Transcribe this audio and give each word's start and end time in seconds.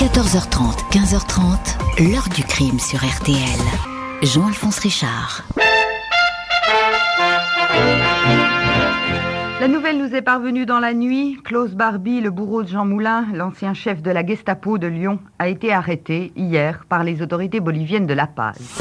14h30, 0.00 0.90
15h30, 0.92 2.08
l'heure 2.10 2.30
du 2.34 2.42
crime 2.42 2.78
sur 2.78 3.00
RTL. 3.00 3.36
Jean-Alphonse 4.22 4.78
Richard. 4.78 5.44
La 9.60 9.68
nouvelle 9.68 9.98
nous 9.98 10.14
est 10.14 10.22
parvenue 10.22 10.64
dans 10.64 10.80
la 10.80 10.94
nuit. 10.94 11.36
Klaus 11.44 11.72
Barbie, 11.72 12.22
le 12.22 12.30
bourreau 12.30 12.62
de 12.62 12.68
Jean 12.68 12.86
Moulin, 12.86 13.26
l'ancien 13.34 13.74
chef 13.74 14.00
de 14.00 14.10
la 14.10 14.24
Gestapo 14.24 14.78
de 14.78 14.86
Lyon, 14.86 15.18
a 15.38 15.48
été 15.48 15.70
arrêté 15.70 16.32
hier 16.34 16.86
par 16.88 17.04
les 17.04 17.20
autorités 17.20 17.60
boliviennes 17.60 18.06
de 18.06 18.14
La 18.14 18.26
Paz. 18.26 18.80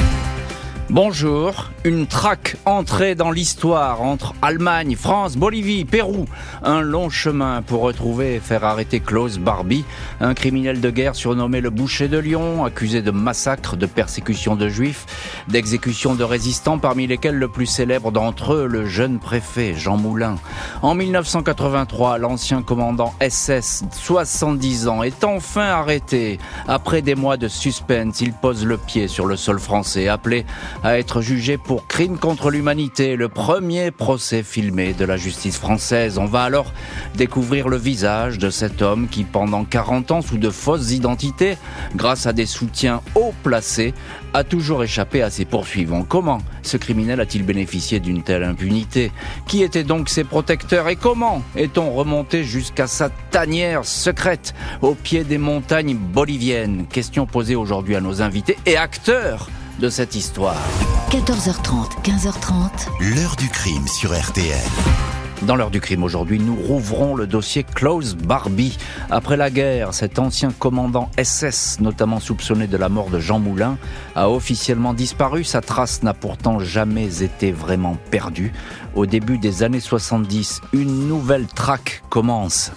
Bonjour, 0.92 1.70
une 1.84 2.08
traque 2.08 2.58
entrée 2.66 3.14
dans 3.14 3.30
l'histoire 3.30 4.02
entre 4.02 4.34
Allemagne, 4.42 4.96
France, 4.96 5.38
Bolivie, 5.38 5.86
Pérou. 5.86 6.26
Un 6.64 6.82
long 6.82 7.12
chemin 7.12 7.62
pour 7.62 7.82
retrouver 7.82 8.34
et 8.34 8.40
faire 8.40 8.64
arrêter 8.64 9.00
Klaus 9.00 9.38
Barbie, 9.38 9.86
un 10.20 10.34
criminel 10.34 10.82
de 10.82 10.90
guerre 10.90 11.14
surnommé 11.14 11.62
le 11.62 11.70
boucher 11.70 12.08
de 12.08 12.18
Lyon, 12.18 12.66
accusé 12.66 13.04
de 13.04 13.12
massacre, 13.12 13.78
de 13.78 13.86
persécution 13.86 14.56
de 14.56 14.68
juifs, 14.68 15.06
d'exécution 15.48 16.16
de 16.16 16.24
résistants, 16.24 16.80
parmi 16.80 17.06
lesquels 17.06 17.38
le 17.38 17.50
plus 17.50 17.68
célèbre 17.68 18.12
d'entre 18.12 18.54
eux, 18.54 18.66
le 18.66 18.88
jeune 18.88 19.20
préfet 19.20 19.76
Jean 19.76 19.96
Moulin. 19.96 20.38
En 20.82 20.96
1983, 20.96 22.18
l'ancien 22.18 22.64
commandant 22.64 23.14
SS, 23.22 23.84
70 23.92 24.88
ans, 24.88 25.04
est 25.04 25.24
enfin 25.24 25.68
arrêté. 25.68 26.40
Après 26.68 27.04
des 27.04 27.14
mois 27.14 27.38
de 27.38 27.48
suspense, 27.48 28.22
il 28.22 28.34
pose 28.34 28.66
le 28.66 28.78
pied 28.78 29.08
sur 29.08 29.28
le 29.28 29.36
sol 29.36 29.60
français, 29.60 30.08
appelé 30.08 30.48
à 30.84 30.98
être 30.98 31.22
jugé 31.22 31.58
pour 31.58 31.88
crime 31.88 32.18
contre 32.18 32.50
l'humanité, 32.50 33.16
le 33.16 33.30
premier 33.30 33.92
procès 33.92 34.44
filmé 34.44 34.94
de 34.94 35.06
la 35.06 35.18
justice 35.18 35.58
française. 35.58 36.18
On 36.18 36.26
va 36.26 36.44
alors 36.44 36.74
découvrir 37.16 37.68
le 37.68 37.78
visage 37.78 38.38
de 38.38 38.50
cet 38.50 38.82
homme 38.82 39.08
qui, 39.08 39.24
pendant 39.24 39.66
40 39.66 40.12
ans, 40.12 40.22
sous 40.22 40.38
de 40.38 40.50
fausses 40.50 40.92
identités, 40.92 41.58
grâce 41.96 42.26
à 42.26 42.34
des 42.34 42.46
soutiens 42.46 43.02
haut 43.16 43.34
placés, 43.44 43.94
a 44.34 44.44
toujours 44.44 44.84
échappé 44.84 45.22
à 45.22 45.30
ses 45.30 45.46
poursuivants. 45.46 46.04
Comment 46.04 46.40
ce 46.62 46.78
criminel 46.78 47.20
a-t-il 47.20 47.44
bénéficié 47.44 48.00
d'une 48.00 48.24
telle 48.24 48.44
impunité? 48.44 49.12
Qui 49.48 49.64
étaient 49.64 49.84
donc 49.84 50.10
ses 50.10 50.24
protecteurs 50.24 50.88
et 50.88 50.96
comment 50.96 51.42
est-on 51.56 51.92
remonté 51.92 52.44
jusqu'à 52.44 52.88
sa 52.88 53.10
tanière 53.10 53.86
secrète 53.86 54.54
au 54.82 54.94
pied 54.94 55.24
des 55.24 55.38
montagnes 55.38 55.96
boliviennes? 55.96 56.86
Question 56.88 57.26
posée 57.26 57.56
aujourd'hui 57.56 57.96
à 57.96 58.02
nos 58.02 58.22
invités 58.22 58.58
et 58.66 58.78
acteurs 58.78 59.50
de 59.80 59.90
cette 59.90 60.16
histoire. 60.16 60.62
14h30, 61.10 62.04
15h30. 62.04 63.16
L'heure 63.16 63.36
du 63.38 63.48
crime 63.50 63.88
sur 63.88 64.12
RTL. 64.12 64.58
Dans 65.44 65.56
l'heure 65.56 65.72
du 65.72 65.80
crime 65.80 66.04
aujourd'hui, 66.04 66.38
nous 66.38 66.56
rouvrons 66.56 67.16
le 67.16 67.26
dossier 67.26 67.64
Klaus 67.64 68.16
Barbie. 68.16 68.78
Après 69.10 69.38
la 69.38 69.50
guerre, 69.50 69.94
cet 69.94 70.20
ancien 70.20 70.52
commandant 70.52 71.10
SS, 71.18 71.80
notamment 71.80 72.20
soupçonné 72.20 72.68
de 72.68 72.76
la 72.76 72.90
mort 72.90 73.10
de 73.10 73.20
Jean 73.20 73.40
Moulin, 73.40 73.78
a 74.16 74.30
officiellement 74.30 74.94
disparu. 74.94 75.46
Sa 75.46 75.62
trace 75.62 76.04
n'a 76.04 76.14
pourtant 76.14 76.60
jamais 76.60 77.24
été 77.24 77.54
vraiment 77.54 77.98
perdue. 78.12 78.52
Au 78.96 79.06
début 79.06 79.38
des 79.38 79.64
années 79.64 79.80
70, 79.80 80.62
une 80.74 81.08
nouvelle 81.08 81.48
traque 81.48 82.04
commence. 82.10 82.74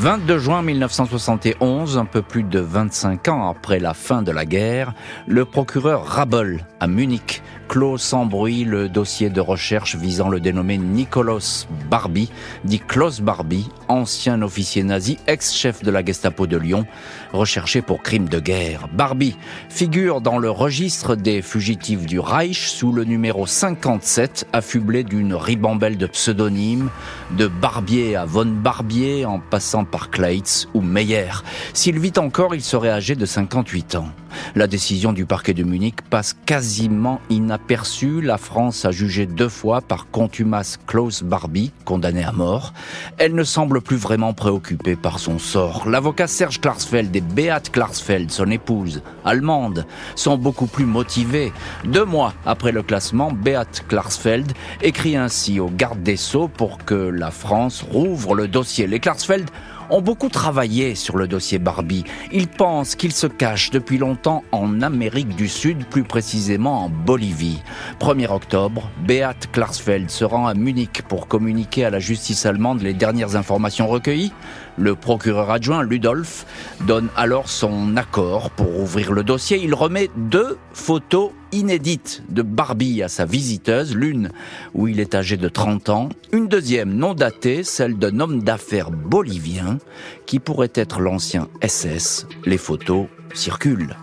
22 0.00 0.38
juin 0.38 0.62
1971, 0.62 1.98
un 1.98 2.04
peu 2.04 2.22
plus 2.22 2.44
de 2.44 2.60
25 2.60 3.26
ans 3.26 3.48
après 3.50 3.80
la 3.80 3.94
fin 3.94 4.22
de 4.22 4.30
la 4.30 4.44
guerre, 4.44 4.94
le 5.26 5.44
procureur 5.44 6.06
Rabel 6.06 6.64
à 6.78 6.86
Munich 6.86 7.42
clôt 7.68 7.98
sans 7.98 8.24
bruit 8.24 8.64
le 8.64 8.88
dossier 8.88 9.28
de 9.28 9.42
recherche 9.42 9.94
visant 9.94 10.30
le 10.30 10.40
dénommé 10.40 10.78
Nicolas 10.78 11.66
Barbie, 11.90 12.30
dit 12.64 12.80
Klaus 12.80 13.20
Barbie, 13.20 13.68
ancien 13.88 14.40
officier 14.40 14.82
nazi, 14.82 15.18
ex-chef 15.26 15.82
de 15.82 15.90
la 15.90 16.02
Gestapo 16.02 16.46
de 16.46 16.56
Lyon, 16.56 16.86
recherché 17.32 17.82
pour 17.82 18.02
crime 18.02 18.28
de 18.28 18.40
guerre. 18.40 18.88
Barbie 18.92 19.36
figure 19.68 20.22
dans 20.22 20.38
le 20.38 20.50
registre 20.50 21.14
des 21.14 21.42
fugitifs 21.42 22.06
du 22.06 22.18
Reich 22.18 22.68
sous 22.68 22.90
le 22.90 23.04
numéro 23.04 23.46
57, 23.46 24.46
affublé 24.54 25.04
d'une 25.04 25.34
ribambelle 25.34 25.98
de 25.98 26.06
pseudonymes, 26.06 26.88
de 27.36 27.48
Barbier 27.48 28.16
à 28.16 28.24
Von 28.24 28.46
Barbier, 28.46 29.26
en 29.26 29.40
passant 29.40 29.84
par 29.84 30.10
Kleitz 30.10 30.68
ou 30.72 30.80
Meyer. 30.80 31.42
S'il 31.74 31.98
vit 31.98 32.14
encore, 32.16 32.54
il 32.54 32.62
serait 32.62 32.90
âgé 32.90 33.14
de 33.14 33.26
58 33.26 33.96
ans. 33.96 34.08
La 34.54 34.66
décision 34.66 35.12
du 35.12 35.26
parquet 35.26 35.54
de 35.54 35.62
Munich 35.62 36.02
passe 36.08 36.36
quasiment 36.46 37.20
inaperçue. 37.30 38.20
La 38.20 38.38
France 38.38 38.84
a 38.84 38.90
jugé 38.90 39.26
deux 39.26 39.48
fois 39.48 39.80
par 39.80 40.10
contumace 40.10 40.78
Klaus 40.86 41.22
Barbie, 41.22 41.72
condamné 41.84 42.24
à 42.24 42.32
mort. 42.32 42.72
Elle 43.18 43.34
ne 43.34 43.44
semble 43.44 43.80
plus 43.80 43.96
vraiment 43.96 44.32
préoccupée 44.32 44.96
par 44.96 45.18
son 45.18 45.38
sort. 45.38 45.88
L'avocat 45.88 46.26
Serge 46.26 46.60
Klarsfeld 46.60 47.14
et 47.14 47.20
Beat 47.20 47.70
Klarsfeld, 47.70 48.30
son 48.30 48.50
épouse, 48.50 49.02
allemande, 49.24 49.86
sont 50.14 50.36
beaucoup 50.36 50.66
plus 50.66 50.86
motivés. 50.86 51.52
Deux 51.84 52.04
mois 52.04 52.34
après 52.46 52.72
le 52.72 52.82
classement, 52.82 53.32
Beat 53.32 53.84
Klarsfeld 53.88 54.52
écrit 54.82 55.16
ainsi 55.16 55.60
au 55.60 55.68
garde 55.68 56.02
des 56.02 56.16
Sceaux 56.16 56.48
pour 56.48 56.84
que 56.84 56.94
la 56.94 57.30
France 57.30 57.84
rouvre 57.90 58.34
le 58.34 58.48
dossier. 58.48 58.86
Les 58.86 59.00
Klarsfeld 59.00 59.48
ont 59.90 60.00
beaucoup 60.00 60.28
travaillé 60.28 60.94
sur 60.94 61.16
le 61.16 61.28
dossier 61.28 61.58
Barbie. 61.58 62.04
Ils 62.32 62.48
pensent 62.48 62.94
qu'il 62.94 63.12
se 63.12 63.26
cache 63.26 63.70
depuis 63.70 63.98
longtemps 63.98 64.44
en 64.52 64.82
Amérique 64.82 65.34
du 65.36 65.48
Sud, 65.48 65.84
plus 65.86 66.04
précisément 66.04 66.84
en 66.84 66.88
Bolivie. 66.88 67.62
1er 68.00 68.30
octobre, 68.30 68.90
Beat 69.06 69.50
Klarsfeld 69.52 70.10
se 70.10 70.24
rend 70.24 70.46
à 70.46 70.54
Munich 70.54 71.02
pour 71.08 71.28
communiquer 71.28 71.84
à 71.84 71.90
la 71.90 71.98
justice 71.98 72.46
allemande 72.46 72.82
les 72.82 72.94
dernières 72.94 73.36
informations 73.36 73.88
recueillies. 73.88 74.32
Le 74.76 74.94
procureur 74.94 75.50
adjoint 75.50 75.82
Ludolf 75.82 76.46
donne 76.86 77.08
alors 77.16 77.48
son 77.48 77.96
accord 77.96 78.50
pour 78.50 78.78
ouvrir 78.78 79.12
le 79.12 79.24
dossier. 79.24 79.58
Il 79.62 79.74
remet 79.74 80.10
deux 80.16 80.58
photos 80.72 81.32
inédites 81.52 82.22
de 82.28 82.42
Barbie 82.42 83.02
à 83.02 83.08
sa 83.08 83.24
visiteuse, 83.24 83.94
l'une 83.94 84.30
où 84.74 84.88
il 84.88 85.00
est 85.00 85.14
âgé 85.14 85.36
de 85.36 85.48
30 85.48 85.88
ans, 85.88 86.08
une 86.32 86.48
deuxième 86.48 86.94
non 86.94 87.14
datée, 87.14 87.62
celle 87.62 87.98
d'un 87.98 88.20
homme 88.20 88.42
d'affaires 88.42 88.90
bolivien 88.90 89.78
qui 90.26 90.38
pourrait 90.38 90.72
être 90.74 91.00
l'ancien 91.00 91.48
SS. 91.62 92.26
Les 92.44 92.58
photos 92.58 93.06
circulent. 93.34 93.96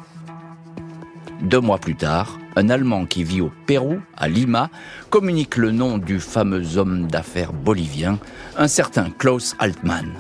Deux 1.42 1.60
mois 1.60 1.80
plus 1.80 1.96
tard, 1.96 2.40
un 2.56 2.70
Allemand 2.70 3.06
qui 3.06 3.24
vit 3.24 3.42
au 3.42 3.52
Pérou, 3.66 4.00
à 4.16 4.28
Lima, 4.28 4.70
communique 5.10 5.58
le 5.58 5.72
nom 5.72 5.98
du 5.98 6.20
fameux 6.20 6.78
homme 6.78 7.08
d'affaires 7.08 7.54
bolivien, 7.54 8.20
un 8.58 8.68
certain 8.68 9.10
Klaus 9.10 9.56
Altmann. 9.60 10.14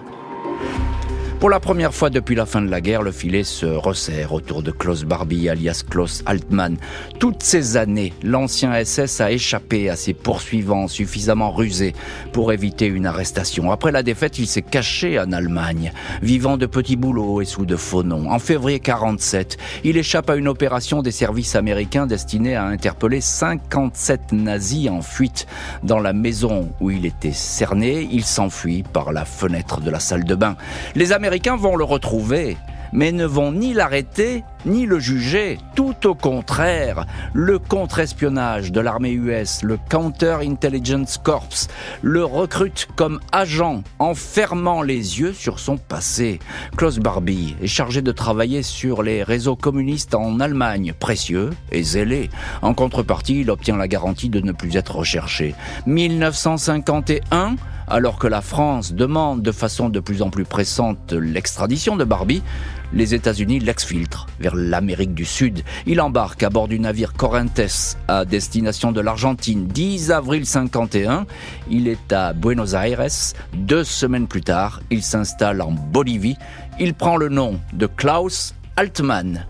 Pour 1.39 1.49
la 1.49 1.59
première 1.59 1.93
fois 1.93 2.09
depuis 2.09 2.33
la 2.33 2.45
fin 2.45 2.61
de 2.61 2.71
la 2.71 2.79
guerre, 2.79 3.01
le 3.01 3.11
filet 3.11 3.43
se 3.43 3.65
resserre 3.65 4.31
autour 4.31 4.63
de 4.63 4.71
Klaus 4.71 5.03
Barbie, 5.03 5.49
alias 5.49 5.83
Klaus 5.87 6.23
Altmann. 6.25 6.77
Toutes 7.19 7.43
ces 7.43 7.75
années, 7.75 8.13
l'ancien 8.23 8.73
SS 8.83 9.19
a 9.19 9.31
échappé 9.31 9.89
à 9.89 9.97
ses 9.97 10.13
poursuivants 10.13 10.87
suffisamment 10.87 11.51
rusés 11.51 11.93
pour 12.31 12.53
éviter 12.53 12.87
une 12.87 13.05
arrestation. 13.05 13.69
Après 13.71 13.91
la 13.91 14.01
défaite, 14.01 14.39
il 14.39 14.47
s'est 14.47 14.61
caché 14.61 15.19
en 15.19 15.33
Allemagne, 15.33 15.91
vivant 16.23 16.55
de 16.55 16.65
petits 16.65 16.95
boulots 16.95 17.41
et 17.41 17.45
sous 17.45 17.65
de 17.65 17.75
faux 17.75 18.03
noms. 18.03 18.31
En 18.31 18.39
février 18.39 18.79
47, 18.79 19.57
il 19.83 19.97
échappe 19.97 20.29
à 20.29 20.37
une 20.37 20.47
opération 20.47 21.01
des 21.01 21.11
services 21.11 21.55
américains 21.55 22.07
destinée 22.07 22.55
à 22.55 22.65
interpeller 22.65 23.19
57 23.19 24.31
nazis 24.31 24.89
en 24.89 25.01
fuite 25.01 25.47
dans 25.83 25.99
la 25.99 26.13
maison 26.13 26.69
où 26.79 26.91
il 26.91 27.05
était 27.05 27.33
cerné. 27.33 28.07
Il 28.09 28.23
s'enfuit 28.23 28.83
par 28.83 29.11
la 29.11 29.25
fenêtre 29.25 29.81
de 29.81 29.91
la 29.91 29.99
salle 29.99 30.23
de 30.23 30.35
bain. 30.35 30.55
Les 30.95 31.11
Américains 31.11 31.24
vont 31.57 31.75
le 31.75 31.83
retrouver, 31.83 32.57
mais 32.91 33.11
ne 33.11 33.25
vont 33.25 33.51
ni 33.51 33.73
l'arrêter 33.73 34.43
ni 34.65 34.85
le 34.85 34.99
juger. 34.99 35.57
Tout 35.75 36.07
au 36.07 36.15
contraire, 36.15 37.05
le 37.33 37.59
contre-espionnage 37.59 38.71
de 38.71 38.79
l'armée 38.79 39.11
US, 39.11 39.63
le 39.63 39.77
Counter-Intelligence 39.89 41.17
Corps, 41.17 41.67
le 42.01 42.23
recrute 42.23 42.87
comme 42.95 43.19
agent 43.31 43.83
en 43.99 44.15
fermant 44.15 44.81
les 44.81 45.19
yeux 45.19 45.33
sur 45.33 45.59
son 45.59 45.77
passé. 45.77 46.39
Klaus 46.77 46.99
Barbie 46.99 47.55
est 47.61 47.67
chargé 47.67 48.01
de 48.01 48.11
travailler 48.11 48.63
sur 48.63 49.03
les 49.03 49.23
réseaux 49.23 49.55
communistes 49.55 50.15
en 50.15 50.39
Allemagne, 50.39 50.93
précieux 50.99 51.51
et 51.71 51.83
zélé. 51.83 52.29
En 52.61 52.73
contrepartie, 52.73 53.41
il 53.41 53.51
obtient 53.51 53.77
la 53.77 53.87
garantie 53.87 54.29
de 54.29 54.41
ne 54.41 54.51
plus 54.51 54.77
être 54.77 54.95
recherché. 54.95 55.55
1951, 55.85 57.55
alors 57.87 58.17
que 58.17 58.27
la 58.27 58.41
France 58.41 58.93
demande 58.93 59.41
de 59.41 59.51
façon 59.51 59.89
de 59.89 59.99
plus 59.99 60.21
en 60.21 60.29
plus 60.29 60.45
pressante 60.45 61.13
l'extradition 61.13 61.95
de 61.95 62.03
Barbie, 62.03 62.41
les 62.93 63.13
États-Unis 63.13 63.59
l'exfiltrent 63.59 64.27
vers 64.39 64.55
l'Amérique 64.55 65.13
du 65.13 65.25
Sud. 65.25 65.63
Il 65.85 66.01
embarque 66.01 66.43
à 66.43 66.49
bord 66.49 66.67
du 66.67 66.79
navire 66.79 67.13
Corrientes 67.13 67.95
à 68.07 68.25
destination 68.25 68.91
de 68.91 69.01
l'Argentine. 69.01 69.67
10 69.67 70.11
avril 70.11 70.45
51, 70.45 71.25
il 71.69 71.87
est 71.87 72.13
à 72.13 72.33
Buenos 72.33 72.73
Aires. 72.73 73.07
Deux 73.53 73.83
semaines 73.83 74.27
plus 74.27 74.41
tard, 74.41 74.81
il 74.89 75.03
s'installe 75.03 75.61
en 75.61 75.71
Bolivie. 75.71 76.37
Il 76.79 76.93
prend 76.93 77.17
le 77.17 77.29
nom 77.29 77.59
de 77.73 77.87
Klaus 77.87 78.55
Altmann. 78.75 79.45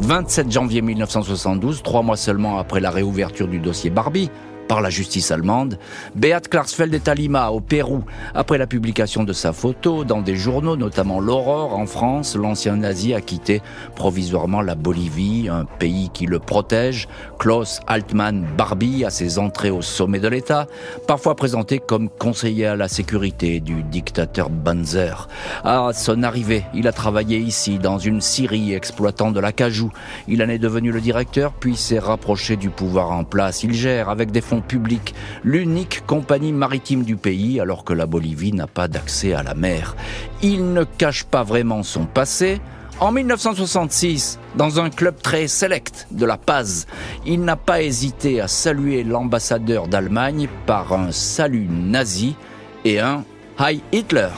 27 0.00 0.50
janvier 0.50 0.80
1972, 0.80 1.82
trois 1.82 2.02
mois 2.02 2.16
seulement 2.16 2.58
après 2.58 2.80
la 2.80 2.90
réouverture 2.90 3.48
du 3.48 3.58
dossier 3.58 3.90
Barbie, 3.90 4.30
par 4.70 4.80
la 4.80 4.88
justice 4.88 5.32
allemande. 5.32 5.80
Beat 6.14 6.46
Klarsfeld 6.46 6.94
est 6.94 7.08
à 7.08 7.50
au 7.50 7.58
Pérou. 7.60 8.04
Après 8.36 8.56
la 8.56 8.68
publication 8.68 9.24
de 9.24 9.32
sa 9.32 9.52
photo 9.52 10.04
dans 10.04 10.22
des 10.22 10.36
journaux, 10.36 10.76
notamment 10.76 11.18
l'Aurore 11.18 11.74
en 11.74 11.86
France, 11.86 12.36
l'ancien 12.36 12.76
nazi 12.76 13.12
a 13.12 13.20
quitté 13.20 13.62
provisoirement 13.96 14.62
la 14.62 14.76
Bolivie, 14.76 15.48
un 15.50 15.64
pays 15.64 16.08
qui 16.14 16.26
le 16.26 16.38
protège. 16.38 17.08
Klaus 17.40 17.80
Altmann 17.88 18.46
Barbie 18.56 19.04
a 19.04 19.10
ses 19.10 19.40
entrées 19.40 19.70
au 19.70 19.82
sommet 19.82 20.20
de 20.20 20.28
l'État, 20.28 20.68
parfois 21.08 21.34
présenté 21.34 21.80
comme 21.80 22.08
conseiller 22.08 22.66
à 22.66 22.76
la 22.76 22.86
sécurité 22.86 23.58
du 23.58 23.82
dictateur 23.82 24.50
Banzer. 24.50 25.26
À 25.64 25.90
son 25.92 26.22
arrivée, 26.22 26.64
il 26.74 26.86
a 26.86 26.92
travaillé 26.92 27.38
ici, 27.38 27.80
dans 27.80 27.98
une 27.98 28.20
Syrie 28.20 28.72
exploitant 28.72 29.32
de 29.32 29.40
l'acajou. 29.40 29.90
Il 30.28 30.44
en 30.44 30.48
est 30.48 30.58
devenu 30.58 30.92
le 30.92 31.00
directeur, 31.00 31.54
puis 31.54 31.74
s'est 31.74 31.98
rapproché 31.98 32.56
du 32.56 32.70
pouvoir 32.70 33.10
en 33.10 33.24
place. 33.24 33.64
Il 33.64 33.74
gère, 33.74 34.10
avec 34.10 34.30
des 34.30 34.40
fonds 34.40 34.59
publics, 34.60 35.14
l'unique 35.44 36.04
compagnie 36.06 36.52
maritime 36.52 37.04
du 37.04 37.16
pays, 37.16 37.60
alors 37.60 37.84
que 37.84 37.92
la 37.92 38.06
Bolivie 38.06 38.52
n'a 38.52 38.66
pas 38.66 38.88
d'accès 38.88 39.32
à 39.32 39.42
la 39.42 39.54
mer. 39.54 39.96
Il 40.42 40.72
ne 40.72 40.84
cache 40.84 41.24
pas 41.24 41.42
vraiment 41.42 41.82
son 41.82 42.06
passé, 42.06 42.60
en 43.00 43.12
1966, 43.12 44.38
dans 44.56 44.78
un 44.78 44.90
club 44.90 45.22
très 45.22 45.48
select 45.48 46.06
de 46.10 46.26
La 46.26 46.36
Paz, 46.36 46.86
il 47.24 47.40
n'a 47.40 47.56
pas 47.56 47.80
hésité 47.80 48.42
à 48.42 48.46
saluer 48.46 49.04
l'ambassadeur 49.04 49.88
d'Allemagne 49.88 50.48
par 50.66 50.92
un 50.92 51.10
salut 51.10 51.66
nazi 51.66 52.36
et 52.84 53.00
un 53.00 53.24
Hi 53.58 53.82
Hitler. 53.90 54.28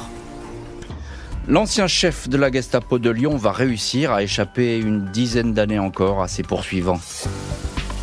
L'ancien 1.49 1.89
chef 1.89 2.29
de 2.29 2.37
la 2.37 2.53
Gestapo 2.53 3.01
de 3.01 3.11
Lyon 3.11 3.37
va 3.37 3.51
réussir 3.51 4.13
à 4.13 4.23
échapper 4.23 4.79
une 4.79 5.07
dizaine 5.07 5.55
d'années 5.55 5.81
encore 5.81 6.23
à 6.23 6.29
ses 6.29 6.45
poursuivants. 6.45 7.01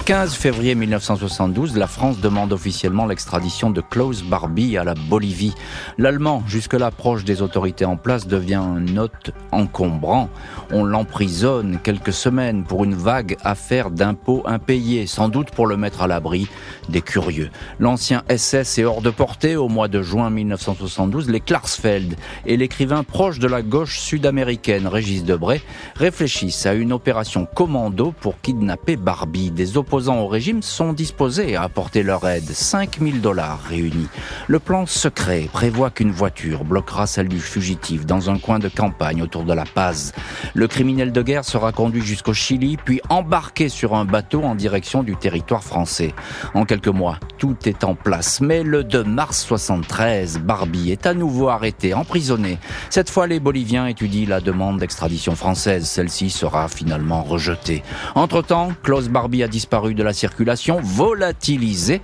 15 0.09 0.33
février 0.33 0.73
1972, 0.73 1.77
la 1.77 1.85
France 1.85 2.19
demande 2.19 2.51
officiellement 2.51 3.05
l'extradition 3.05 3.69
de 3.69 3.79
Klaus 3.79 4.23
Barbie 4.23 4.75
à 4.75 4.83
la 4.83 4.95
Bolivie. 4.95 5.53
L'Allemand, 5.99 6.41
jusque-là 6.47 6.89
proche 6.89 7.23
des 7.23 7.43
autorités 7.43 7.85
en 7.85 7.95
place, 7.95 8.25
devient 8.25 8.55
un 8.55 8.97
hôte 8.97 9.29
encombrant. 9.51 10.29
On 10.71 10.83
l'emprisonne 10.83 11.77
quelques 11.83 12.11
semaines 12.11 12.63
pour 12.63 12.85
une 12.85 12.95
vague 12.95 13.37
affaire 13.43 13.91
d'impôts 13.91 14.41
impayés, 14.47 15.05
sans 15.05 15.29
doute 15.29 15.51
pour 15.51 15.67
le 15.67 15.77
mettre 15.77 16.01
à 16.01 16.07
l'abri 16.07 16.47
des 16.89 17.01
curieux. 17.01 17.51
L'ancien 17.79 18.23
SS 18.35 18.79
est 18.79 18.85
hors 18.85 19.03
de 19.03 19.11
portée 19.11 19.57
au 19.57 19.67
mois 19.67 19.89
de 19.89 20.01
juin 20.01 20.31
1972. 20.31 21.29
Les 21.29 21.39
Klarsfeld 21.39 22.15
et 22.47 22.57
l'écrivain 22.57 23.03
proche 23.03 23.37
de 23.37 23.47
la 23.47 23.61
gauche 23.61 23.99
sud-américaine, 23.99 24.87
Régis 24.87 25.23
Debray, 25.23 25.61
réfléchissent 25.95 26.65
à 26.65 26.73
une 26.73 26.93
opération 26.93 27.45
commando 27.45 28.11
pour 28.19 28.41
kidnapper 28.41 28.95
Barbie. 28.95 29.51
Des 29.51 29.77
opposants 29.77 29.98
au 30.07 30.27
régime 30.27 30.61
sont 30.61 30.93
disposés 30.93 31.55
à 31.55 31.63
apporter 31.63 32.03
leur 32.03 32.27
aide. 32.27 32.49
5000 32.49 33.21
dollars 33.21 33.61
réunis. 33.63 34.07
Le 34.47 34.59
plan 34.59 34.85
secret 34.85 35.49
prévoit 35.51 35.89
qu'une 35.89 36.11
voiture 36.11 36.63
bloquera 36.63 37.07
celle 37.07 37.27
du 37.27 37.39
fugitif 37.39 38.05
dans 38.05 38.29
un 38.29 38.37
coin 38.37 38.59
de 38.59 38.69
campagne 38.69 39.21
autour 39.21 39.43
de 39.43 39.53
la 39.53 39.65
Paz. 39.65 40.13
Le 40.53 40.67
criminel 40.67 41.11
de 41.11 41.21
guerre 41.21 41.45
sera 41.45 41.71
conduit 41.71 42.01
jusqu'au 42.01 42.33
Chili, 42.33 42.77
puis 42.77 43.01
embarqué 43.09 43.69
sur 43.69 43.95
un 43.95 44.05
bateau 44.05 44.43
en 44.43 44.55
direction 44.55 45.03
du 45.03 45.15
territoire 45.15 45.63
français. 45.63 46.13
En 46.53 46.65
quelques 46.65 46.87
mois, 46.87 47.19
tout 47.37 47.57
est 47.65 47.83
en 47.83 47.95
place. 47.95 48.41
Mais 48.41 48.63
le 48.63 48.83
2 48.83 49.03
mars 49.03 49.43
73, 49.43 50.39
Barbie 50.39 50.91
est 50.91 51.05
à 51.05 51.13
nouveau 51.13 51.49
arrêté, 51.49 51.93
emprisonné. 51.93 52.59
Cette 52.89 53.09
fois, 53.09 53.27
les 53.27 53.39
Boliviens 53.39 53.87
étudient 53.87 54.27
la 54.27 54.41
demande 54.41 54.79
d'extradition 54.79 55.35
française. 55.35 55.85
Celle-ci 55.85 56.29
sera 56.29 56.67
finalement 56.67 57.23
rejetée. 57.23 57.83
Entre-temps, 58.15 58.71
Klaus 58.83 59.09
Barbie 59.09 59.43
a 59.43 59.47
disparu 59.47 59.88
de 59.95 60.03
la 60.03 60.13
circulation, 60.13 60.79
volatilisé. 60.81 62.01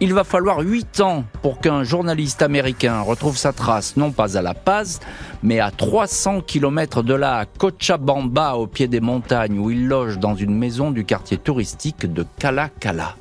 Il 0.00 0.14
va 0.14 0.24
falloir 0.24 0.60
huit 0.60 1.00
ans 1.00 1.24
pour 1.42 1.60
qu'un 1.60 1.84
journaliste 1.84 2.42
américain 2.42 3.00
retrouve 3.02 3.36
sa 3.36 3.52
trace, 3.52 3.96
non 3.96 4.10
pas 4.10 4.36
à 4.36 4.42
La 4.42 4.54
Paz, 4.54 4.98
mais 5.42 5.60
à 5.60 5.70
300 5.70 6.40
km 6.40 7.02
de 7.02 7.14
là, 7.14 7.38
à 7.38 7.44
Cochabamba, 7.46 8.54
au 8.54 8.66
pied 8.66 8.88
des 8.88 9.00
montagnes, 9.00 9.58
où 9.58 9.70
il 9.70 9.86
loge 9.86 10.18
dans 10.18 10.34
une 10.34 10.58
maison 10.58 10.90
du 10.90 11.04
quartier 11.04 11.38
touristique 11.38 12.12
de 12.12 12.26
Cala 12.38 12.68
Cala. 12.80 13.14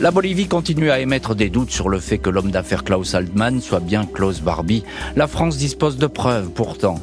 La 0.00 0.10
Bolivie 0.10 0.48
continue 0.48 0.90
à 0.90 0.98
émettre 0.98 1.36
des 1.36 1.48
doutes 1.48 1.70
sur 1.70 1.88
le 1.88 2.00
fait 2.00 2.18
que 2.18 2.28
l'homme 2.28 2.50
d'affaires 2.50 2.82
Klaus 2.82 3.14
Altmann 3.14 3.60
soit 3.60 3.78
bien 3.78 4.04
Klaus 4.04 4.40
Barbie. 4.40 4.82
La 5.14 5.28
France 5.28 5.58
dispose 5.58 5.96
de 5.96 6.08
preuves 6.08 6.50
pourtant. 6.50 6.98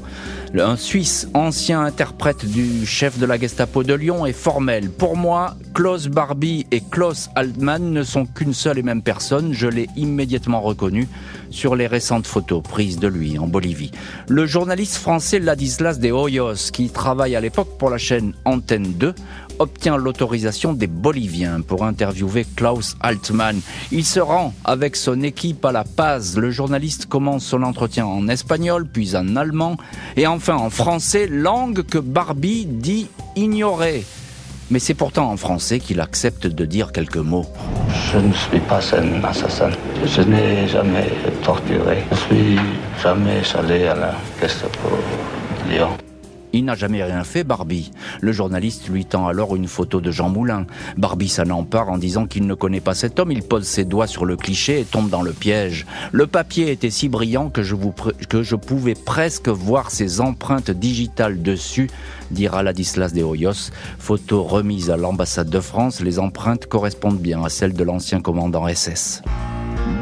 Un 0.57 0.77
Suisse, 0.77 1.27
ancien 1.35 1.81
interprète 1.81 2.43
du 2.43 2.85
chef 2.85 3.19
de 3.19 3.25
la 3.25 3.37
Gestapo 3.37 3.83
de 3.83 3.93
Lyon, 3.93 4.25
est 4.25 4.33
formel. 4.33 4.89
Pour 4.89 5.15
moi, 5.15 5.55
Klaus 5.75 6.07
Barbie 6.07 6.65
et 6.71 6.81
Klaus 6.81 7.29
Altmann 7.35 7.93
ne 7.93 8.03
sont 8.03 8.25
qu'une 8.25 8.53
seule 8.53 8.79
et 8.79 8.83
même 8.83 9.03
personne. 9.03 9.53
Je 9.53 9.67
l'ai 9.67 9.87
immédiatement 9.95 10.59
reconnu 10.59 11.07
sur 11.51 11.75
les 11.75 11.85
récentes 11.85 12.25
photos 12.25 12.63
prises 12.63 12.99
de 12.99 13.07
lui 13.07 13.37
en 13.37 13.47
Bolivie. 13.47 13.91
Le 14.27 14.47
journaliste 14.47 14.95
français 14.95 15.39
Ladislas 15.39 15.99
de 15.99 16.11
Hoyos, 16.11 16.71
qui 16.73 16.89
travaille 16.89 17.35
à 17.35 17.41
l'époque 17.41 17.77
pour 17.77 17.91
la 17.91 17.99
chaîne 17.99 18.33
Antenne 18.43 18.93
2, 18.93 19.13
obtient 19.59 19.97
l'autorisation 19.97 20.73
des 20.73 20.87
Boliviens 20.87 21.61
pour 21.61 21.83
interviewer 21.85 22.45
Klaus 22.55 22.95
Altmann. 23.01 23.61
Il 23.91 24.05
se 24.05 24.19
rend 24.19 24.53
avec 24.65 24.95
son 24.95 25.21
équipe 25.21 25.63
à 25.65 25.71
La 25.71 25.83
Paz. 25.83 26.37
Le 26.37 26.49
journaliste 26.49 27.05
commence 27.05 27.45
son 27.45 27.63
entretien 27.63 28.05
en 28.05 28.27
espagnol, 28.27 28.87
puis 28.91 29.15
en 29.15 29.35
allemand, 29.35 29.77
et 30.17 30.27
enfin 30.27 30.55
en 30.55 30.69
français, 30.69 31.27
langue 31.27 31.83
que 31.83 31.97
Barbie 31.97 32.65
dit 32.65 33.07
ignorer. 33.35 34.03
Mais 34.71 34.79
c'est 34.79 34.93
pourtant 34.93 35.31
en 35.31 35.37
français 35.37 35.79
qu'il 35.79 35.99
accepte 35.99 36.45
de 36.45 36.65
dire 36.65 36.91
quelques 36.91 37.17
mots. 37.17 37.47
Je 38.11 38.19
ne 38.19 38.33
suis 38.33 38.59
pas 38.59 38.81
un 38.95 39.23
assassin. 39.23 39.71
Je 40.05 40.21
n'ai 40.21 40.67
jamais 40.67 41.11
torturé. 41.43 42.03
Je 42.11 42.15
suis 42.15 42.59
jamais 43.01 43.41
allé 43.57 43.87
à 43.87 43.95
la 43.95 44.15
Gestapo 44.39 44.89
Lyon. 45.67 45.89
Il 46.51 46.65
n'a 46.65 46.75
jamais 46.75 47.03
rien 47.03 47.23
fait, 47.23 47.43
Barbie. 47.43 47.91
Le 48.21 48.31
journaliste 48.31 48.89
lui 48.89 49.05
tend 49.05 49.27
alors 49.27 49.55
une 49.55 49.67
photo 49.67 50.01
de 50.01 50.11
Jean 50.11 50.29
Moulin. 50.29 50.65
Barbie 50.97 51.29
s'en 51.29 51.49
empare 51.49 51.89
en 51.89 51.97
disant 51.97 52.25
qu'il 52.25 52.47
ne 52.47 52.53
connaît 52.55 52.79
pas 52.79 52.95
cet 52.95 53.19
homme. 53.19 53.31
Il 53.31 53.43
pose 53.43 53.65
ses 53.65 53.85
doigts 53.85 54.07
sur 54.07 54.25
le 54.25 54.35
cliché 54.35 54.79
et 54.79 54.85
tombe 54.85 55.09
dans 55.09 55.21
le 55.21 55.31
piège. 55.31 55.85
Le 56.11 56.25
papier 56.25 56.71
était 56.71 56.89
si 56.89 57.07
brillant 57.07 57.49
que 57.49 57.61
je, 57.61 58.55
pouvais 58.55 58.95
presque 58.95 59.47
voir 59.47 59.91
ses 59.91 60.21
empreintes 60.21 60.71
digitales 60.71 61.41
dessus, 61.41 61.89
dira 62.31 62.63
Ladislas 62.63 63.13
de 63.13 63.21
Hoyos. 63.21 63.71
Photo 63.99 64.43
remise 64.43 64.89
à 64.89 64.97
l'ambassade 64.97 65.49
de 65.49 65.59
France. 65.59 66.01
Les 66.01 66.19
empreintes 66.19 66.65
correspondent 66.65 67.19
bien 67.19 67.43
à 67.43 67.49
celles 67.49 67.73
de 67.73 67.83
l'ancien 67.83 68.21
commandant 68.21 68.67
SS. 68.67 69.21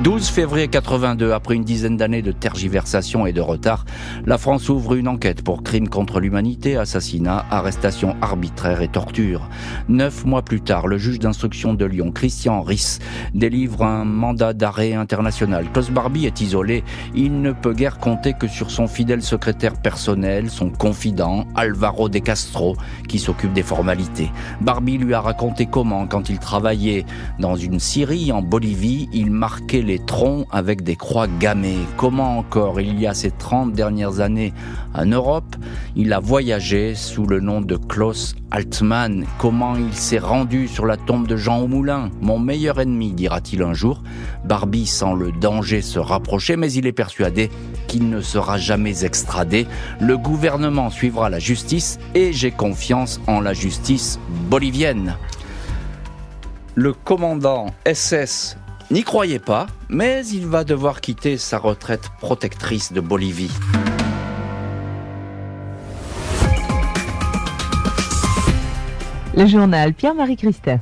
12 0.03 0.29
février 0.29 0.67
82, 0.67 1.31
après 1.31 1.55
une 1.55 1.63
dizaine 1.63 1.97
d'années 1.97 2.21
de 2.21 2.31
tergiversation 2.31 3.25
et 3.25 3.33
de 3.33 3.41
retard, 3.41 3.83
la 4.27 4.38
France 4.38 4.69
ouvre 4.69 4.94
une 4.94 5.07
enquête 5.07 5.41
pour 5.41 5.63
crimes 5.63 5.89
contre 5.89 6.19
l'humanité, 6.19 6.77
assassinat, 6.77 7.45
arrestation 7.50 8.15
arbitraire 8.22 8.83
et 8.83 8.89
torture. 8.89 9.50
Neuf 9.89 10.24
mois 10.24 10.43
plus 10.43 10.62
tard, 10.62 10.86
le 10.86 11.00
juge 11.00 11.17
d'instruction 11.17 11.74
de 11.74 11.83
Lyon, 11.83 12.12
Christian 12.12 12.62
Riss, 12.62 13.00
délivre 13.33 13.83
un 13.83 14.05
mandat 14.05 14.53
d'arrêt 14.53 14.93
international. 14.93 15.65
Klaus 15.74 15.89
Barbie 15.89 16.27
est 16.27 16.41
isolé. 16.41 16.83
Il 17.15 17.41
ne 17.41 17.51
peut 17.51 17.74
guère 17.74 17.98
compter 17.98 18.33
que 18.33 18.48
sur 18.48 18.69
son 18.69 18.88
fidèle 18.88 19.24
secrétaire 19.24 19.81
personnel, 19.81 20.51
son 20.51 20.69
confident, 20.69 21.48
Alvaro 21.55 22.07
de 22.07 22.19
Castro, 22.19 22.77
qui 23.07 23.17
s'occupe 23.17 23.53
des 23.53 23.63
formalités. 23.63 24.31
Barbie 24.62 25.00
lui 25.00 25.15
a 25.15 25.22
raconté 25.22 25.65
comment, 25.65 26.05
quand 26.05 26.29
il 26.29 26.38
travaillait 26.38 27.05
dans 27.39 27.55
une 27.55 27.79
Syrie, 27.79 28.31
en 28.31 28.43
Bolivie, 28.43 29.10
il 29.12 29.31
marquait 29.31 29.81
les 29.88 29.97
troncs 30.00 30.48
avec 30.51 30.84
des 30.84 30.96
croix 30.96 31.27
gammées. 31.27 31.80
Comment 31.98 32.38
encore, 32.38 32.82
il 32.82 33.00
y 33.00 33.08
a 33.08 33.13
ces 33.13 33.32
30 33.32 33.74
dernières 33.74 34.20
années 34.20 34.54
en 34.94 35.06
Europe, 35.06 35.56
il 35.96 36.13
a 36.13 36.20
voyagé 36.20 36.96
sous 36.96 37.25
le 37.25 37.39
nom 37.39 37.62
de 37.62 37.75
Klaus 37.75 38.36
Altmann. 38.51 39.25
Comment 39.38 39.75
il 39.75 39.94
s'est 39.94 40.20
rendu 40.20 40.68
sur 40.68 40.86
la 40.86 40.98
tombe 40.98 41.27
de 41.27 41.38
Jean 41.38 41.68
Moulin, 41.68 42.10
mon 42.22 42.39
meilleur 42.39 42.80
ennemi, 42.80 43.13
dira-t-il 43.13 43.62
un 43.62 43.74
jour. 43.74 44.01
Barbie 44.46 44.88
sent 44.88 45.13
le 45.18 45.32
danger 45.32 45.82
se 45.82 46.00
rapprocher, 46.00 46.56
mais 46.56 46.72
il 46.72 46.88
est 46.88 46.94
persuadé 46.94 47.50
qu'il 47.88 48.10
ne 48.10 48.22
sera 48.22 48.58
jamais 48.58 49.04
extradé. 49.04 49.68
Le 50.00 50.18
gouvernement 50.18 50.89
suivra 50.89 51.30
la 51.30 51.39
justice 51.39 52.00
et 52.16 52.34
j'ai 52.34 52.51
confiance 52.51 53.22
en 53.27 53.39
la 53.39 53.54
justice 53.54 54.20
bolivienne. 54.50 55.16
Le 56.75 56.94
commandant 56.94 57.68
SS 57.92 58.58
n'y 58.91 59.03
croyait 59.03 59.39
pas, 59.39 59.67
mais 59.89 60.25
il 60.27 60.46
va 60.46 60.63
devoir 60.63 61.01
quitter 61.01 61.38
sa 61.38 61.58
retraite 61.58 62.10
protectrice 62.20 62.94
de 62.94 63.01
Bolivie. 63.01 63.51
Le 69.36 69.46
journal 69.46 69.94
Pierre-Marie 69.94 70.38
Christin. 70.38 70.79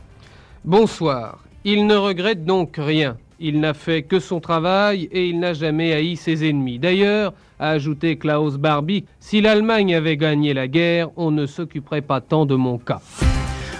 Bonsoir. 0.63 1.39
Il 1.63 1.87
ne 1.87 1.95
regrette 1.95 2.45
donc 2.45 2.75
rien. 2.77 3.17
Il 3.39 3.59
n'a 3.59 3.73
fait 3.73 4.03
que 4.03 4.19
son 4.19 4.39
travail 4.39 5.09
et 5.11 5.27
il 5.27 5.39
n'a 5.39 5.53
jamais 5.53 5.93
haï 5.93 6.15
ses 6.15 6.47
ennemis. 6.47 6.79
D'ailleurs, 6.79 7.33
a 7.59 7.71
ajouté 7.71 8.17
Klaus 8.17 8.57
Barbie, 8.57 9.05
si 9.19 9.41
l'Allemagne 9.41 9.95
avait 9.95 10.15
gagné 10.15 10.53
la 10.53 10.67
guerre, 10.67 11.09
on 11.17 11.31
ne 11.31 11.45
s'occuperait 11.45 12.01
pas 12.01 12.21
tant 12.21 12.45
de 12.45 12.55
mon 12.55 12.77
cas. 12.77 13.01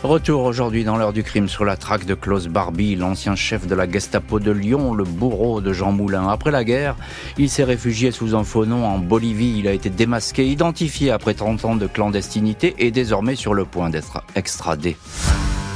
Retour 0.06 0.44
aujourd'hui 0.44 0.84
dans 0.84 0.98
l'heure 0.98 1.14
du 1.14 1.24
crime 1.24 1.50
sur 1.50 1.66
la 1.66 1.78
traque 1.78 2.06
de 2.06 2.14
Klaus 2.14 2.46
Barbie, 2.46 2.96
l'ancien 2.96 3.36
chef 3.36 3.66
de 3.66 3.74
la 3.74 3.90
Gestapo 3.90 4.40
de 4.40 4.52
Lyon, 4.52 4.94
le 4.94 5.04
bourreau 5.04 5.62
de 5.62 5.74
Jean 5.74 5.92
Moulin. 5.92 6.30
Après 6.30 6.52
la 6.52 6.64
guerre, 6.64 6.96
il 7.40 7.50
s'est 7.50 7.64
réfugié 7.64 8.12
sous 8.12 8.36
un 8.36 8.44
faux 8.44 8.68
nom 8.68 8.86
en 8.86 9.00
Bolivie. 9.00 9.56
Il 9.58 9.68
a 9.68 9.74
été 9.74 9.90
démasqué, 9.90 10.48
identifié 10.48 11.10
après 11.10 11.34
30 11.34 11.66
ans 11.66 11.76
de 11.76 11.88
clandestinité 11.88 12.76
et 12.78 12.92
désormais 12.92 13.36
sur 13.36 13.56
le 13.56 13.66
point 13.66 13.90
d'être 13.90 14.22
extradé. 14.36 14.96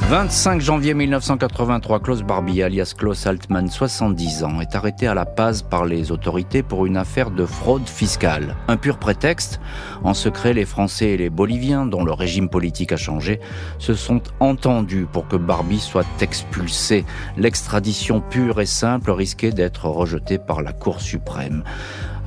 25 0.07 0.59
janvier 0.59 0.95
1983, 0.95 1.99
Klaus 1.99 2.23
Barbie, 2.23 2.63
alias 2.63 2.95
Klaus 2.97 3.27
Altmann, 3.27 3.69
70 3.69 4.43
ans, 4.43 4.59
est 4.59 4.73
arrêté 4.73 5.05
à 5.05 5.13
La 5.13 5.25
Paz 5.25 5.61
par 5.61 5.85
les 5.85 6.11
autorités 6.11 6.63
pour 6.63 6.87
une 6.87 6.97
affaire 6.97 7.29
de 7.29 7.45
fraude 7.45 7.87
fiscale. 7.87 8.55
Un 8.67 8.77
pur 8.77 8.97
prétexte. 8.97 9.59
En 10.03 10.15
secret, 10.15 10.53
les 10.53 10.65
Français 10.65 11.09
et 11.09 11.17
les 11.17 11.29
Boliviens, 11.29 11.85
dont 11.85 12.03
le 12.03 12.11
régime 12.11 12.49
politique 12.49 12.91
a 12.91 12.97
changé, 12.97 13.39
se 13.77 13.93
sont 13.93 14.21
entendus 14.39 15.05
pour 15.11 15.27
que 15.27 15.35
Barbie 15.35 15.79
soit 15.79 16.07
expulsé. 16.21 17.05
L'extradition 17.37 18.19
pure 18.19 18.61
et 18.61 18.65
simple 18.65 19.11
risquait 19.11 19.51
d'être 19.51 19.85
rejetée 19.85 20.39
par 20.39 20.63
la 20.63 20.73
Cour 20.73 21.01
suprême. 21.01 21.63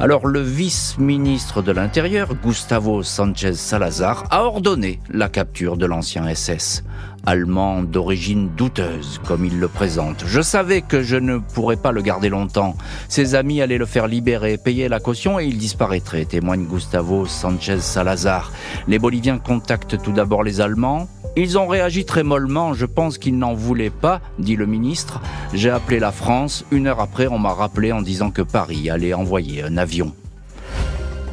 Alors 0.00 0.26
le 0.26 0.40
vice-ministre 0.40 1.62
de 1.62 1.70
l'Intérieur, 1.70 2.34
Gustavo 2.34 3.02
Sanchez 3.02 3.54
Salazar, 3.54 4.24
a 4.30 4.42
ordonné 4.42 5.00
la 5.10 5.28
capture 5.28 5.76
de 5.76 5.86
l'ancien 5.86 6.32
SS 6.32 6.82
allemand 7.26 7.82
d'origine 7.82 8.50
douteuse, 8.56 9.20
comme 9.26 9.44
il 9.44 9.58
le 9.60 9.68
présente. 9.68 10.24
Je 10.26 10.40
savais 10.40 10.82
que 10.82 11.02
je 11.02 11.16
ne 11.16 11.38
pourrais 11.38 11.76
pas 11.76 11.92
le 11.92 12.02
garder 12.02 12.28
longtemps. 12.28 12.76
Ses 13.08 13.34
amis 13.34 13.60
allaient 13.62 13.78
le 13.78 13.86
faire 13.86 14.08
libérer, 14.08 14.58
payer 14.58 14.88
la 14.88 15.00
caution 15.00 15.38
et 15.38 15.46
il 15.46 15.58
disparaîtrait, 15.58 16.24
témoigne 16.24 16.66
Gustavo 16.66 17.26
Sanchez 17.26 17.80
Salazar. 17.80 18.52
Les 18.88 18.98
Boliviens 18.98 19.38
contactent 19.38 20.02
tout 20.02 20.12
d'abord 20.12 20.42
les 20.42 20.60
Allemands, 20.60 21.08
ils 21.34 21.56
ont 21.56 21.66
réagi 21.66 22.04
très 22.04 22.24
mollement, 22.24 22.74
je 22.74 22.84
pense 22.84 23.16
qu'ils 23.16 23.38
n'en 23.38 23.54
voulaient 23.54 23.88
pas, 23.88 24.20
dit 24.38 24.56
le 24.56 24.66
ministre. 24.66 25.20
J'ai 25.54 25.70
appelé 25.70 25.98
la 25.98 26.12
France, 26.12 26.66
une 26.70 26.86
heure 26.86 27.00
après 27.00 27.26
on 27.26 27.38
m'a 27.38 27.54
rappelé 27.54 27.90
en 27.90 28.02
disant 28.02 28.30
que 28.30 28.42
Paris 28.42 28.90
allait 28.90 29.14
envoyer 29.14 29.62
un 29.62 29.78
avion. 29.78 30.12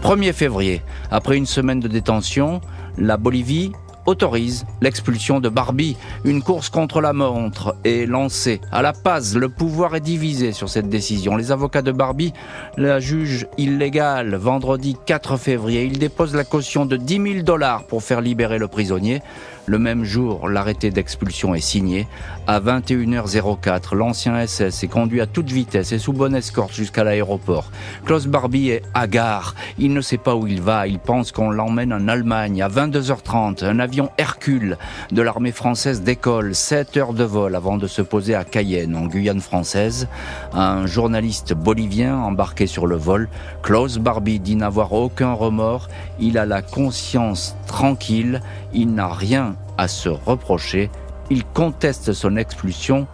1er 0.04 0.32
février, 0.32 0.82
après 1.12 1.36
une 1.36 1.46
semaine 1.46 1.82
de 1.82 1.90
détention, 1.90 2.62
la 2.98 3.18
Bolivie 3.18 3.74
autorise 4.10 4.66
l'expulsion 4.82 5.40
de 5.40 5.50
Barbie. 5.50 5.96
Une 6.26 6.42
course 6.42 6.70
contre 6.70 7.00
la 7.00 7.14
montre 7.14 7.76
est 7.84 8.06
lancée. 8.08 8.60
À 8.72 8.82
la 8.82 8.92
Paz, 8.92 9.38
le 9.38 9.50
pouvoir 9.50 9.96
est 9.96 10.02
divisé 10.02 10.52
sur 10.52 10.68
cette 10.68 10.90
décision. 10.90 11.38
Les 11.38 11.52
avocats 11.52 11.84
de 11.84 11.92
Barbie 11.92 12.34
la 12.76 13.00
jugent 13.00 13.48
illégale. 13.58 14.36
Vendredi 14.36 14.98
4 15.06 15.38
février, 15.38 15.84
ils 15.86 16.00
déposent 16.00 16.36
la 16.36 16.44
caution 16.44 16.86
de 16.86 16.98
10 16.98 17.34
000 17.34 17.44
dollars 17.44 17.84
pour 17.84 18.04
faire 18.04 18.22
libérer 18.22 18.58
le 18.58 18.68
prisonnier. 18.68 19.22
Le 19.70 19.78
même 19.78 20.04
jour, 20.04 20.50
l'arrêté 20.50 20.90
d'expulsion 20.90 21.54
est 21.54 21.60
signé. 21.60 22.08
À 22.48 22.60
21h04, 22.60 23.94
l'ancien 23.94 24.44
SS 24.48 24.82
est 24.82 24.88
conduit 24.88 25.22
à 25.22 25.28
toute 25.28 25.52
vitesse 25.52 25.92
et 25.92 26.00
sous 26.00 26.12
bonne 26.12 26.34
escorte 26.34 26.74
jusqu'à 26.74 27.04
l'aéroport. 27.04 27.70
Klaus 28.04 28.26
Barbie 28.26 28.72
est 28.72 28.82
hagard. 28.96 29.54
Il 29.78 29.94
ne 29.94 30.02
sait 30.02 30.18
pas 30.18 30.36
où 30.36 30.48
il 30.48 30.60
va. 30.60 30.88
Il 30.88 30.98
pense 30.98 31.32
qu'on 31.32 31.52
l'emmène 31.52 31.94
en 31.94 32.08
Allemagne. 32.08 32.64
À 32.64 32.68
22h30, 32.68 33.64
un 33.64 33.78
avion 33.78 34.10
Hercule 34.18 34.80
de 35.12 35.22
l'armée 35.22 35.52
française 35.52 36.02
décolle. 36.02 36.56
7 36.56 36.98
heures 36.98 37.14
de 37.14 37.24
vol 37.24 37.56
avant 37.56 37.78
de 37.78 37.86
se 37.86 38.02
poser 38.02 38.34
à 38.34 38.46
Cayenne, 38.46 38.96
en 38.96 39.06
Guyane 39.06 39.40
française. 39.40 40.08
Un 40.52 40.88
journaliste 40.88 41.54
bolivien 41.54 42.18
embarqué 42.18 42.66
sur 42.66 42.88
le 42.88 42.96
vol. 42.96 43.30
Klaus 43.62 44.00
Barbie 44.00 44.40
dit 44.40 44.56
n'avoir 44.56 44.94
aucun 44.94 45.34
remords. 45.34 45.90
Il 46.20 46.40
a 46.40 46.48
la 46.48 46.64
conscience 46.64 47.56
tranquille. 47.68 48.42
Il 48.74 48.96
n'a 48.96 49.10
rien 49.10 49.56
à 49.80 49.88
se 49.88 50.10
reprocher. 50.10 50.90
Il 51.30 51.46
conteste 51.46 52.12
son 52.12 52.36
expulsion 52.36 53.08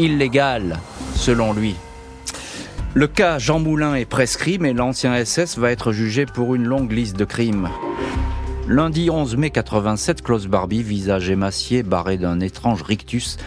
illégale, 0.00 0.80
selon 1.14 1.52
lui. 1.52 1.76
Le 2.94 3.06
cas 3.06 3.38
Jean 3.38 3.60
Moulin 3.60 3.94
est 3.94 4.04
prescrit, 4.04 4.58
mais 4.58 4.72
l'ancien 4.72 5.24
SS 5.24 5.58
va 5.58 5.70
être 5.70 5.92
jugé 5.92 6.26
pour 6.26 6.56
une 6.56 6.64
longue 6.64 6.90
liste 6.90 7.16
de 7.16 7.24
crimes. 7.24 7.68
Lundi 8.70 9.08
11 9.08 9.36
mai 9.38 9.48
87, 9.48 10.20
Klaus 10.20 10.46
Barbie, 10.46 10.82
visage 10.82 11.30
émacié, 11.30 11.82
barré 11.82 12.18
d'un 12.18 12.38
étrange 12.40 12.82
rictus, 12.82 13.38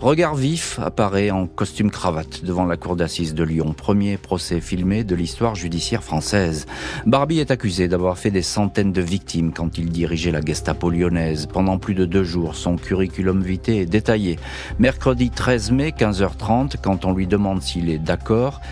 regard 0.00 0.34
vif, 0.34 0.78
apparaît 0.82 1.30
en 1.30 1.46
costume 1.46 1.90
cravate 1.90 2.46
devant 2.46 2.64
la 2.64 2.78
cour 2.78 2.96
d'assises 2.96 3.34
de 3.34 3.44
Lyon. 3.44 3.74
Premier 3.76 4.16
procès 4.16 4.58
filmé 4.62 5.04
de 5.04 5.14
l'histoire 5.14 5.54
judiciaire 5.54 6.02
française. 6.02 6.64
Barbie 7.04 7.40
est 7.40 7.50
accusé 7.50 7.88
d'avoir 7.88 8.16
fait 8.16 8.30
des 8.30 8.40
centaines 8.40 8.92
de 8.92 9.02
victimes 9.02 9.52
quand 9.52 9.76
il 9.76 9.90
dirigeait 9.90 10.32
la 10.32 10.40
Gestapo 10.40 10.88
lyonnaise. 10.88 11.44
Pendant 11.44 11.76
plus 11.76 11.94
de 11.94 12.06
deux 12.06 12.24
jours, 12.24 12.54
son 12.54 12.76
curriculum 12.76 13.42
vitae 13.42 13.80
est 13.80 13.86
détaillé. 13.86 14.38
Mercredi 14.78 15.28
13 15.28 15.72
mai, 15.72 15.90
15h30, 15.90 16.76
quand 16.82 17.04
on 17.04 17.12
lui 17.12 17.26
demande 17.26 17.60
s'il 17.60 17.90
est 17.90 17.98
d'accord, 17.98 18.62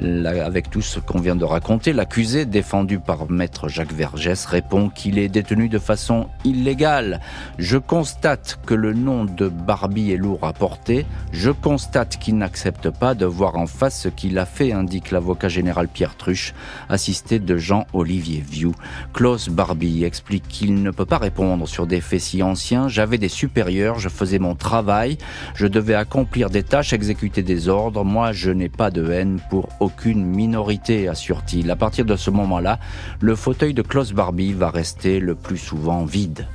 avec 0.00 0.70
tout 0.70 0.82
ce 0.82 1.00
qu'on 1.00 1.20
vient 1.20 1.36
de 1.36 1.44
raconter, 1.44 1.92
l'accusé, 1.92 2.44
défendu 2.44 2.98
par 2.98 3.30
maître 3.30 3.68
Jacques 3.68 3.92
Vergès, 3.92 4.44
répond 4.46 4.88
qu'il 4.88 5.18
est 5.18 5.28
détenu 5.28 5.68
de 5.68 5.78
façon 5.78 6.28
illégale. 6.44 7.20
Je 7.58 7.78
constate 7.78 8.58
que 8.66 8.74
le 8.74 8.92
nom 8.92 9.24
de 9.24 9.48
Barbie 9.48 10.12
est 10.12 10.16
lourd 10.16 10.44
à 10.44 10.52
porter. 10.52 11.06
Je 11.32 11.50
constate 11.50 12.18
qu'il 12.18 12.36
n'accepte 12.36 12.90
pas 12.90 13.14
de 13.14 13.26
voir 13.26 13.56
en 13.56 13.66
face 13.66 14.02
ce 14.02 14.08
qu'il 14.08 14.38
a 14.38 14.46
fait, 14.46 14.72
indique 14.72 15.10
l'avocat 15.10 15.48
général 15.48 15.88
Pierre 15.88 16.16
Truche, 16.16 16.54
assisté 16.88 17.38
de 17.38 17.56
Jean-Olivier 17.56 18.44
Vieux. 18.46 18.72
Klaus 19.12 19.48
Barbie 19.48 20.04
explique 20.04 20.46
qu'il 20.48 20.82
ne 20.82 20.90
peut 20.90 21.06
pas 21.06 21.18
répondre 21.18 21.66
sur 21.66 21.86
des 21.86 22.00
faits 22.00 22.20
si 22.20 22.42
anciens. 22.42 22.88
J'avais 22.88 23.18
des 23.18 23.28
supérieurs, 23.28 23.98
je 23.98 24.08
faisais 24.08 24.38
mon 24.38 24.54
travail, 24.54 25.18
je 25.54 25.66
devais 25.66 25.94
accomplir 25.94 26.50
des 26.50 26.62
tâches, 26.62 26.92
exécuter 26.92 27.42
des 27.42 27.68
ordres. 27.68 28.04
Moi, 28.04 28.32
je 28.32 28.50
n'ai 28.50 28.68
pas 28.68 28.90
de 28.90 29.10
haine 29.10 29.40
pour 29.50 29.68
aucune 29.86 30.24
minorité, 30.24 31.08
assure-t-il. 31.08 31.70
À 31.70 31.76
partir 31.76 32.04
de 32.04 32.16
ce 32.16 32.30
moment-là, 32.30 32.80
le 33.20 33.36
fauteuil 33.36 33.72
de 33.72 33.82
Klaus 33.82 34.12
Barbie 34.12 34.52
va 34.52 34.68
rester 34.68 35.20
le 35.20 35.36
plus 35.36 35.58
souvent 35.58 36.04
vide. 36.04 36.48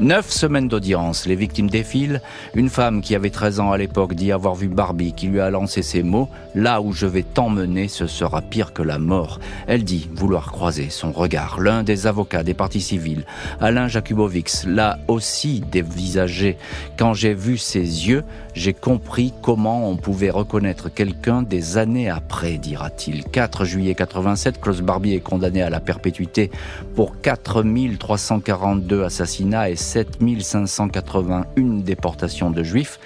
Neuf 0.00 0.30
semaines 0.30 0.66
d'audience, 0.66 1.26
les 1.26 1.36
victimes 1.36 1.68
défilent. 1.68 2.22
Une 2.54 2.70
femme 2.70 3.02
qui 3.02 3.14
avait 3.14 3.28
13 3.28 3.60
ans 3.60 3.70
à 3.70 3.76
l'époque 3.76 4.14
dit 4.14 4.32
avoir 4.32 4.54
vu 4.54 4.66
Barbie 4.66 5.12
qui 5.12 5.26
lui 5.26 5.40
a 5.40 5.50
lancé 5.50 5.82
ces 5.82 6.02
mots 6.02 6.30
«Là 6.54 6.80
où 6.80 6.94
je 6.94 7.04
vais 7.04 7.22
t'emmener, 7.22 7.86
ce 7.86 8.06
sera 8.06 8.40
pire 8.40 8.72
que 8.72 8.82
la 8.82 8.98
mort». 8.98 9.40
Elle 9.66 9.84
dit 9.84 10.08
vouloir 10.14 10.52
croiser 10.52 10.88
son 10.88 11.12
regard. 11.12 11.60
L'un 11.60 11.82
des 11.82 12.06
avocats 12.06 12.42
des 12.42 12.54
partis 12.54 12.80
civils, 12.80 13.26
Alain 13.60 13.88
Jakubowicz, 13.88 14.64
l'a 14.66 14.98
aussi 15.06 15.60
dévisagé. 15.70 16.56
Quand 16.96 17.12
j'ai 17.12 17.34
vu 17.34 17.58
ses 17.58 17.80
yeux, 17.80 18.24
j'ai 18.54 18.72
compris 18.72 19.34
comment 19.42 19.88
on 19.88 19.96
pouvait 19.96 20.30
reconnaître 20.30 20.88
quelqu'un 20.88 21.42
des 21.42 21.76
années 21.76 22.08
après, 22.08 22.56
dira-t-il. 22.56 23.24
4 23.24 23.66
juillet 23.66 23.94
87, 23.94 24.62
Klaus 24.62 24.80
Barbie 24.80 25.12
est 25.12 25.20
condamné 25.20 25.60
à 25.60 25.68
la 25.68 25.80
perpétuité 25.80 26.50
pour 26.94 27.20
4342 27.20 29.04
assassinats 29.04 29.68
et 29.68 29.76
7581 29.90 31.44
déportations 31.82 32.50
de 32.50 32.62
juifs, 32.62 33.00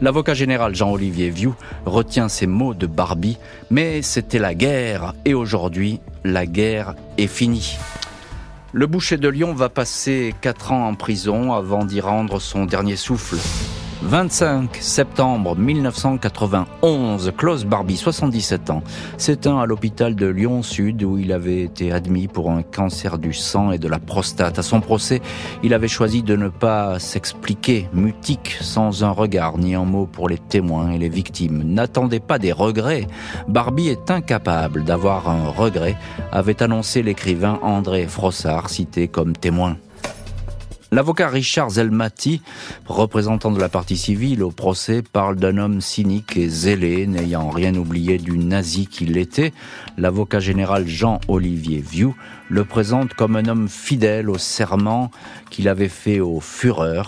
l'avocat 0.00 0.34
général 0.34 0.74
Jean-Olivier 0.74 1.30
Vieux 1.30 1.54
retient 1.86 2.28
ces 2.28 2.46
mots 2.46 2.74
de 2.74 2.86
Barbie, 2.86 3.38
mais 3.70 4.02
c'était 4.02 4.38
la 4.38 4.54
guerre 4.54 5.14
et 5.24 5.34
aujourd'hui 5.34 6.00
la 6.24 6.46
guerre 6.46 6.94
est 7.16 7.26
finie. 7.26 7.78
Le 8.72 8.86
boucher 8.86 9.16
de 9.16 9.28
Lyon 9.28 9.54
va 9.54 9.70
passer 9.70 10.34
4 10.42 10.72
ans 10.72 10.88
en 10.88 10.94
prison 10.94 11.54
avant 11.54 11.84
d'y 11.84 12.00
rendre 12.00 12.40
son 12.40 12.66
dernier 12.66 12.96
souffle. 12.96 13.36
25 14.02 14.76
septembre 14.76 15.56
1991, 15.56 17.32
Klaus 17.36 17.64
Barbie, 17.64 17.96
77 17.96 18.70
ans, 18.70 18.82
s'éteint 19.16 19.58
à 19.58 19.66
l'hôpital 19.66 20.14
de 20.14 20.26
Lyon-Sud 20.26 21.02
où 21.02 21.18
il 21.18 21.32
avait 21.32 21.62
été 21.62 21.92
admis 21.92 22.28
pour 22.28 22.50
un 22.50 22.62
cancer 22.62 23.18
du 23.18 23.32
sang 23.32 23.72
et 23.72 23.78
de 23.78 23.88
la 23.88 23.98
prostate. 23.98 24.58
À 24.58 24.62
son 24.62 24.80
procès, 24.80 25.22
il 25.62 25.72
avait 25.72 25.88
choisi 25.88 26.22
de 26.22 26.36
ne 26.36 26.48
pas 26.48 26.98
s'expliquer, 26.98 27.88
mutique, 27.92 28.56
sans 28.60 29.02
un 29.02 29.10
regard 29.10 29.58
ni 29.58 29.74
un 29.74 29.84
mot 29.84 30.06
pour 30.06 30.28
les 30.28 30.38
témoins 30.38 30.92
et 30.92 30.98
les 30.98 31.08
victimes. 31.08 31.62
N'attendez 31.64 32.20
pas 32.20 32.38
des 32.38 32.52
regrets. 32.52 33.06
Barbie 33.48 33.88
est 33.88 34.10
incapable 34.10 34.84
d'avoir 34.84 35.28
un 35.28 35.48
regret, 35.48 35.96
avait 36.32 36.62
annoncé 36.62 37.02
l'écrivain 37.02 37.58
André 37.62 38.06
Frossard, 38.06 38.68
cité 38.68 39.08
comme 39.08 39.34
témoin. 39.34 39.76
L'avocat 40.92 41.28
Richard 41.28 41.70
Zelmati, 41.70 42.42
représentant 42.86 43.50
de 43.50 43.60
la 43.60 43.68
partie 43.68 43.96
civile 43.96 44.42
au 44.44 44.52
procès, 44.52 45.02
parle 45.02 45.36
d'un 45.36 45.58
homme 45.58 45.80
cynique 45.80 46.36
et 46.36 46.48
zélé, 46.48 47.06
n'ayant 47.06 47.50
rien 47.50 47.74
oublié 47.74 48.18
du 48.18 48.38
nazi 48.38 48.86
qu'il 48.86 49.16
était. 49.16 49.52
L'avocat 49.98 50.38
général 50.38 50.86
Jean-Olivier 50.86 51.80
Vieux 51.80 52.12
le 52.48 52.64
présente 52.64 53.14
comme 53.14 53.36
un 53.36 53.46
homme 53.46 53.68
fidèle 53.68 54.30
au 54.30 54.38
serment 54.38 55.10
qu'il 55.50 55.68
avait 55.68 55.88
fait 55.88 56.20
au 56.20 56.40
Führer 56.40 57.02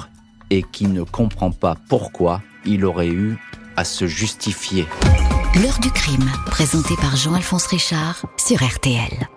et 0.50 0.64
qui 0.64 0.87
ne 0.87 1.02
comprend 1.02 1.52
pas 1.52 1.76
pourquoi 1.88 2.42
il 2.64 2.85
aurait 2.85 3.08
eu 3.08 3.38
à 3.76 3.85
se 3.85 4.06
justifier. 4.06 4.87
L'heure 5.62 5.78
du 5.80 5.90
crime, 5.90 6.28
présenté 6.47 6.94
par 6.97 7.16
Jean-Alphonse 7.16 7.66
Richard 7.66 8.26
sur 8.37 8.62
RTL. 8.62 9.28